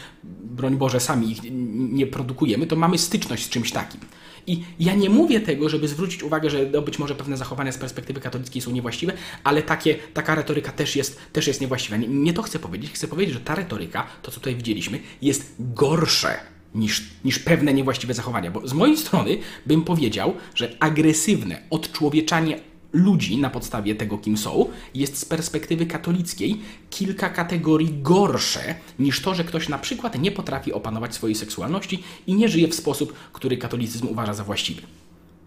broń 0.44 0.76
Boże, 0.78 1.00
sami 1.00 1.32
ich 1.32 1.40
nie 1.76 2.08
produkujemy, 2.08 2.68
to 2.68 2.76
mamy 2.76 2.98
styczność 2.98 3.46
z 3.46 3.50
czymś 3.50 3.72
takim. 3.72 4.02
I 4.48 4.64
ja 4.80 4.96
nie 4.96 5.10
mówię 5.10 5.40
tego, 5.40 5.70
żeby 5.70 5.88
zwrócić 5.88 6.24
uwagę, 6.24 6.50
że 6.50 6.60
no 6.74 6.82
być 6.82 7.00
może 7.00 7.16
pewne 7.16 7.38
zachowania 7.38 7.72
z 7.72 7.78
perspektywy 7.78 8.22
katolickiej 8.22 8.62
są 8.62 8.72
niewłaściwe, 8.72 9.14
ale 9.44 9.64
takie, 9.64 9.96
taka 10.14 10.36
retoryka 10.36 10.72
też 10.72 10.96
jest, 10.96 11.20
też 11.34 11.48
jest 11.48 11.62
niewłaściwa. 11.62 11.98
Nie, 11.98 12.08
nie 12.08 12.34
to 12.34 12.42
chcę 12.42 12.60
powiedzieć. 12.60 12.92
Chcę 12.92 13.08
powiedzieć, 13.08 13.34
że 13.34 13.40
ta 13.40 13.56
retoryka, 13.56 14.08
to 14.22 14.32
co 14.32 14.40
tutaj 14.40 14.56
widzieliśmy, 14.56 15.00
jest 15.22 15.56
gorsze 15.60 16.40
niż, 16.76 17.04
niż 17.26 17.40
pewne 17.40 17.74
niewłaściwe 17.74 18.14
zachowania. 18.14 18.52
Bo 18.52 18.68
z 18.68 18.74
mojej 18.74 18.98
strony 18.98 19.38
bym 19.66 19.82
powiedział, 19.82 20.34
że 20.56 20.76
agresywne 20.80 21.62
odczłowieczanie 21.70 22.60
ludzi 22.96 23.38
na 23.38 23.50
podstawie 23.50 23.96
tego, 23.96 24.18
kim 24.18 24.38
są, 24.38 24.66
jest 24.94 25.18
z 25.18 25.26
perspektywy 25.26 25.86
katolickiej 25.86 26.62
kilka 26.90 27.30
kategorii 27.30 27.90
gorsze 28.02 28.76
niż 29.00 29.22
to, 29.22 29.36
że 29.36 29.44
ktoś 29.44 29.70
na 29.70 29.78
przykład 29.78 30.20
nie 30.20 30.32
potrafi 30.32 30.74
opanować 30.74 31.16
swojej 31.16 31.36
seksualności 31.36 32.04
i 32.28 32.34
nie 32.36 32.50
żyje 32.50 32.68
w 32.68 32.76
sposób, 32.76 33.14
który 33.34 33.58
katolicyzm 33.58 34.08
uważa 34.08 34.34
za 34.34 34.44
właściwy. 34.44 34.82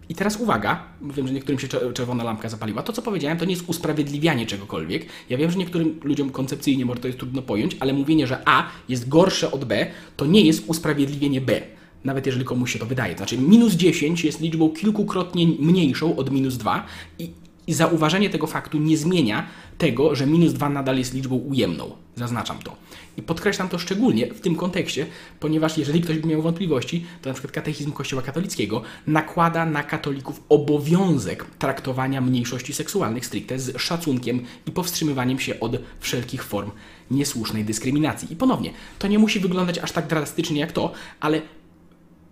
I 0.08 0.14
teraz 0.14 0.36
uwaga, 0.36 0.82
wiem, 1.02 1.28
że 1.28 1.34
niektórym 1.34 1.58
się 1.58 1.68
cze- 1.68 1.92
czerwona 1.92 2.24
lampka 2.24 2.48
zapaliła. 2.48 2.82
To, 2.82 2.92
co 2.92 3.02
powiedziałem, 3.02 3.38
to 3.38 3.44
nie 3.44 3.54
jest 3.54 3.68
usprawiedliwianie 3.68 4.46
czegokolwiek. 4.46 5.06
Ja 5.28 5.38
wiem, 5.38 5.50
że 5.50 5.58
niektórym 5.58 6.00
ludziom 6.02 6.30
koncepcyjnie 6.30 6.84
może 6.86 7.00
to 7.00 7.06
jest 7.08 7.18
trudno 7.18 7.42
pojąć, 7.42 7.76
ale 7.80 7.92
mówienie, 7.92 8.26
że 8.26 8.42
A 8.44 8.66
jest 8.88 9.08
gorsze 9.08 9.50
od 9.52 9.64
B, 9.64 9.86
to 10.16 10.26
nie 10.26 10.40
jest 10.40 10.64
usprawiedliwienie 10.66 11.40
B. 11.40 11.60
Nawet 12.04 12.26
jeżeli 12.26 12.44
komuś 12.44 12.72
się 12.72 12.78
to 12.78 12.86
wydaje. 12.86 13.16
Znaczy, 13.16 13.38
minus 13.38 13.74
10 13.74 14.24
jest 14.24 14.40
liczbą 14.40 14.70
kilkukrotnie 14.70 15.46
mniejszą 15.46 16.16
od 16.16 16.30
minus 16.30 16.56
2 16.56 16.86
i, 17.18 17.30
i 17.66 17.74
zauważenie 17.74 18.30
tego 18.30 18.46
faktu 18.46 18.78
nie 18.78 18.96
zmienia 18.96 19.46
tego, 19.78 20.14
że 20.14 20.26
minus 20.26 20.52
2 20.52 20.68
nadal 20.68 20.98
jest 20.98 21.14
liczbą 21.14 21.36
ujemną. 21.36 21.90
Zaznaczam 22.16 22.58
to. 22.58 22.76
I 23.16 23.22
podkreślam 23.22 23.68
to 23.68 23.78
szczególnie 23.78 24.26
w 24.26 24.40
tym 24.40 24.56
kontekście, 24.56 25.06
ponieważ 25.40 25.78
jeżeli 25.78 26.00
ktoś 26.00 26.18
by 26.18 26.28
miał 26.28 26.42
wątpliwości, 26.42 27.04
to 27.22 27.30
na 27.30 27.34
przykład 27.34 27.52
katechizm 27.52 27.92
Kościoła 27.92 28.22
katolickiego 28.22 28.82
nakłada 29.06 29.66
na 29.66 29.82
katolików 29.82 30.42
obowiązek 30.48 31.44
traktowania 31.58 32.20
mniejszości 32.20 32.74
seksualnych 32.74 33.26
stricte 33.26 33.58
z 33.58 33.80
szacunkiem 33.80 34.44
i 34.66 34.70
powstrzymywaniem 34.70 35.38
się 35.38 35.60
od 35.60 35.72
wszelkich 36.00 36.44
form 36.44 36.70
niesłusznej 37.10 37.64
dyskryminacji. 37.64 38.32
I 38.32 38.36
ponownie, 38.36 38.72
to 38.98 39.08
nie 39.08 39.18
musi 39.18 39.40
wyglądać 39.40 39.78
aż 39.78 39.92
tak 39.92 40.06
drastycznie 40.06 40.60
jak 40.60 40.72
to, 40.72 40.92
ale 41.20 41.42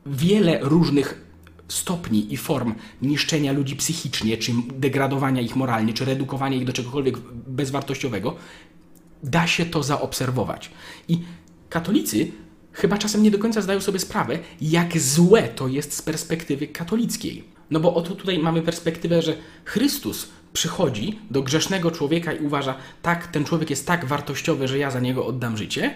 wiele 0.06 0.58
różnych 0.62 1.26
stopni 1.68 2.32
i 2.32 2.36
form 2.36 2.75
niszczenia 3.02 3.52
ludzi 3.52 3.76
psychicznie, 3.76 4.36
czy 4.36 4.52
degradowania 4.75 5.40
ich 5.40 5.56
moralnie, 5.56 5.94
czy 5.94 6.04
redukowania 6.04 6.56
ich 6.56 6.64
do 6.64 6.72
czegokolwiek 6.72 7.18
bezwartościowego, 7.46 8.36
da 9.22 9.46
się 9.46 9.66
to 9.66 9.82
zaobserwować. 9.82 10.70
I 11.08 11.18
katolicy 11.68 12.32
chyba 12.72 12.98
czasem 12.98 13.22
nie 13.22 13.30
do 13.30 13.38
końca 13.38 13.62
zdają 13.62 13.80
sobie 13.80 13.98
sprawę, 13.98 14.38
jak 14.60 14.98
złe 14.98 15.42
to 15.42 15.68
jest 15.68 15.92
z 15.92 16.02
perspektywy 16.02 16.66
katolickiej. 16.66 17.44
No 17.70 17.80
bo 17.80 17.94
oto 17.94 18.14
tutaj 18.14 18.38
mamy 18.38 18.62
perspektywę, 18.62 19.22
że 19.22 19.36
Chrystus 19.64 20.28
przychodzi 20.52 21.18
do 21.30 21.42
grzesznego 21.42 21.90
człowieka 21.90 22.32
i 22.32 22.44
uważa, 22.46 22.75
tak, 23.02 23.26
ten 23.26 23.44
człowiek 23.44 23.70
jest 23.70 23.86
tak 23.86 24.04
wartościowy, 24.04 24.68
że 24.68 24.78
ja 24.78 24.90
za 24.90 25.00
niego 25.00 25.26
oddam 25.26 25.56
życie. 25.56 25.94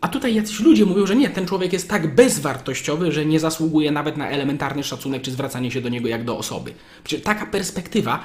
A 0.00 0.08
tutaj 0.08 0.34
jacyś 0.34 0.60
ludzie 0.60 0.86
mówią, 0.86 1.06
że 1.06 1.16
nie, 1.16 1.30
ten 1.30 1.46
człowiek 1.46 1.72
jest 1.72 1.88
tak 1.88 2.14
bezwartościowy, 2.14 3.12
że 3.12 3.26
nie 3.26 3.40
zasługuje 3.40 3.92
nawet 3.92 4.16
na 4.16 4.28
elementarny 4.28 4.84
szacunek 4.84 5.22
czy 5.22 5.30
zwracanie 5.30 5.70
się 5.70 5.80
do 5.80 5.88
niego 5.88 6.08
jak 6.08 6.24
do 6.24 6.38
osoby. 6.38 6.74
Przecież 7.04 7.24
taka 7.24 7.46
perspektywa, 7.46 8.20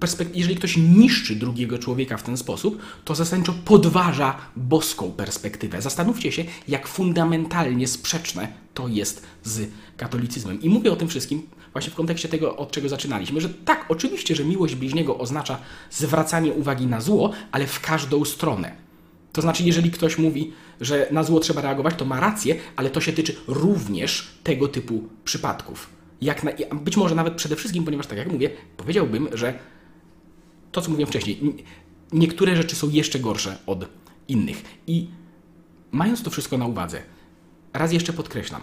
perspek- 0.00 0.30
jeżeli 0.34 0.56
ktoś 0.56 0.76
niszczy 0.76 1.36
drugiego 1.36 1.78
człowieka 1.78 2.16
w 2.16 2.22
ten 2.22 2.36
sposób, 2.36 2.78
to 3.04 3.14
zasadniczo 3.14 3.54
podważa 3.64 4.36
boską 4.56 5.12
perspektywę. 5.12 5.82
Zastanówcie 5.82 6.32
się, 6.32 6.44
jak 6.68 6.88
fundamentalnie 6.88 7.88
sprzeczne 7.88 8.48
to 8.74 8.88
jest 8.88 9.26
z 9.42 9.70
katolicyzmem. 9.96 10.62
I 10.62 10.68
mówię 10.68 10.92
o 10.92 10.96
tym 10.96 11.08
wszystkim 11.08 11.42
właśnie 11.72 11.92
w 11.92 11.94
kontekście 11.94 12.28
tego, 12.28 12.56
od 12.56 12.70
czego 12.70 12.88
zaczynaliśmy, 12.88 13.40
że 13.40 13.48
tak, 13.48 13.86
oczywiście, 13.88 14.34
że 14.34 14.44
miłość 14.44 14.74
bliźniego 14.74 15.18
oznacza 15.18 15.58
zwracanie 15.90 16.52
uwagi 16.52 16.86
na 16.86 17.00
zło, 17.00 17.32
ale 17.52 17.66
w 17.66 17.80
każdą 17.80 18.24
stronę. 18.24 18.83
To 19.34 19.42
znaczy, 19.42 19.62
jeżeli 19.62 19.90
ktoś 19.90 20.18
mówi, 20.18 20.52
że 20.80 21.08
na 21.10 21.24
zło 21.24 21.40
trzeba 21.40 21.60
reagować, 21.60 21.94
to 21.94 22.04
ma 22.04 22.20
rację, 22.20 22.56
ale 22.76 22.90
to 22.90 23.00
się 23.00 23.12
tyczy 23.12 23.36
również 23.46 24.28
tego 24.42 24.68
typu 24.68 25.08
przypadków. 25.24 25.88
Jak 26.20 26.44
na, 26.44 26.50
być 26.74 26.96
może 26.96 27.14
nawet 27.14 27.34
przede 27.34 27.56
wszystkim, 27.56 27.84
ponieważ 27.84 28.06
tak 28.06 28.18
jak 28.18 28.32
mówię, 28.32 28.50
powiedziałbym, 28.76 29.28
że 29.32 29.58
to, 30.72 30.80
co 30.80 30.90
mówiłem 30.90 31.08
wcześniej, 31.08 31.64
niektóre 32.12 32.56
rzeczy 32.56 32.76
są 32.76 32.90
jeszcze 32.90 33.18
gorsze 33.18 33.58
od 33.66 33.88
innych. 34.28 34.62
I 34.86 35.08
mając 35.92 36.22
to 36.22 36.30
wszystko 36.30 36.58
na 36.58 36.66
uwadze, 36.66 37.02
raz 37.72 37.92
jeszcze 37.92 38.12
podkreślam, 38.12 38.62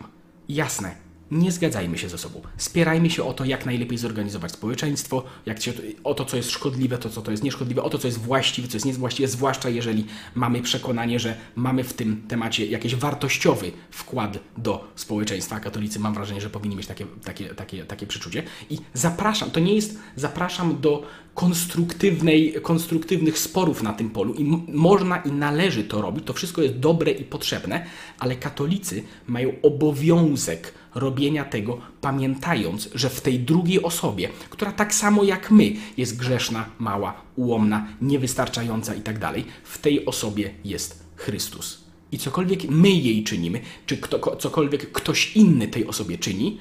jasne, 0.49 0.95
nie 1.31 1.51
zgadzajmy 1.51 1.97
się 1.97 2.09
ze 2.09 2.17
sobą. 2.17 2.41
Spierajmy 2.57 3.09
się 3.09 3.23
o 3.23 3.33
to, 3.33 3.45
jak 3.45 3.65
najlepiej 3.65 3.97
zorganizować 3.97 4.51
społeczeństwo, 4.51 5.23
jak 5.45 5.61
się, 5.61 5.73
o 6.03 6.13
to, 6.13 6.25
co 6.25 6.37
jest 6.37 6.51
szkodliwe, 6.51 6.97
to, 6.97 7.09
co 7.09 7.21
to 7.21 7.31
jest 7.31 7.43
nieszkodliwe, 7.43 7.83
o 7.83 7.89
to, 7.89 7.97
co 7.97 8.07
jest 8.07 8.19
właściwe, 8.19 8.67
co 8.67 8.75
jest 8.75 8.85
niewłaściwe, 8.85 9.27
zwłaszcza 9.27 9.69
jeżeli 9.69 10.05
mamy 10.35 10.61
przekonanie, 10.61 11.19
że 11.19 11.37
mamy 11.55 11.83
w 11.83 11.93
tym 11.93 12.21
temacie 12.27 12.65
jakiś 12.65 12.95
wartościowy 12.95 13.71
wkład 13.91 14.39
do 14.57 14.87
społeczeństwa. 14.95 15.59
Katolicy 15.59 15.99
mam 15.99 16.13
wrażenie, 16.13 16.41
że 16.41 16.49
powinni 16.49 16.75
mieć 16.75 16.87
takie, 16.87 17.05
takie, 17.23 17.45
takie, 17.45 17.85
takie 17.85 18.07
przeczucie. 18.07 18.43
I 18.69 18.77
zapraszam, 18.93 19.51
to 19.51 19.59
nie 19.59 19.75
jest, 19.75 19.99
zapraszam 20.15 20.81
do 20.81 21.03
konstruktywnej, 21.33 22.55
konstruktywnych 22.61 23.39
sporów 23.39 23.83
na 23.83 23.93
tym 23.93 24.09
polu 24.09 24.33
i 24.33 24.43
można 24.67 25.17
i 25.17 25.31
należy 25.31 25.83
to 25.83 26.01
robić, 26.01 26.25
to 26.25 26.33
wszystko 26.33 26.61
jest 26.61 26.79
dobre 26.79 27.11
i 27.11 27.23
potrzebne, 27.23 27.85
ale 28.19 28.35
katolicy 28.35 29.03
mają 29.27 29.51
obowiązek 29.61 30.73
robienia 30.95 31.45
tego, 31.45 31.81
pamiętając, 32.01 32.89
że 32.95 33.09
w 33.09 33.21
tej 33.21 33.39
drugiej 33.39 33.83
osobie, 33.83 34.29
która 34.49 34.71
tak 34.71 34.93
samo 34.95 35.23
jak 35.23 35.51
my 35.51 35.75
jest 35.97 36.17
grzeszna, 36.17 36.65
mała, 36.79 37.21
ułomna, 37.35 37.87
niewystarczająca 38.01 38.95
i 38.95 39.01
tak 39.01 39.19
w 39.63 39.77
tej 39.77 40.05
osobie 40.05 40.53
jest 40.65 41.03
Chrystus. 41.15 41.83
I 42.11 42.17
cokolwiek 42.17 42.63
my 42.69 42.89
jej 42.89 43.23
czynimy, 43.23 43.61
czy 43.85 43.97
kto, 43.97 44.19
ko- 44.19 44.35
cokolwiek 44.35 44.91
ktoś 44.91 45.35
inny 45.35 45.67
tej 45.67 45.87
osobie 45.87 46.17
czyni, 46.17 46.59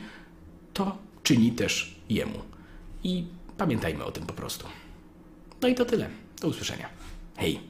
to 0.73 0.99
czyni 1.23 1.53
też 1.53 1.97
jemu. 2.09 2.39
I 3.05 3.25
pamiętajmy 3.57 4.05
o 4.05 4.13
tym 4.13 4.27
po 4.27 4.33
prostu. 4.33 4.67
No 5.63 5.69
i 5.69 5.75
to 5.75 5.85
tyle. 5.85 6.11
Do 6.41 6.49
usłyszenia. 6.49 6.89
Hej. 7.37 7.70